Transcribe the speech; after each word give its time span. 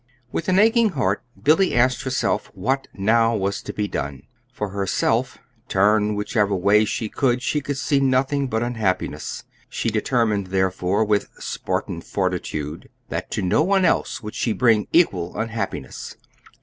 With 0.31 0.49
an 0.49 0.57
aching 0.57 0.89
heart 0.93 1.21
Billy 1.43 1.75
asked 1.75 2.01
herself 2.01 2.49
what 2.55 2.87
now 2.91 3.35
was 3.35 3.61
to 3.61 3.71
be 3.71 3.87
done. 3.87 4.23
For 4.51 4.69
herself, 4.69 5.37
turn 5.67 6.15
whichever 6.15 6.55
way 6.55 6.85
she 6.85 7.07
could, 7.07 7.43
she 7.43 7.61
could 7.61 7.77
see 7.77 7.99
nothing 7.99 8.47
but 8.47 8.63
unhappiness. 8.63 9.43
She 9.69 9.91
determined, 9.91 10.47
therefore, 10.47 11.05
with 11.05 11.29
Spartan 11.37 12.01
fortitude, 12.01 12.89
that 13.09 13.29
to 13.29 13.43
no 13.43 13.61
one 13.61 13.85
else 13.85 14.23
would 14.23 14.33
she 14.33 14.53
bring 14.53 14.87
equal 14.91 15.37
unhappiness. 15.37 16.15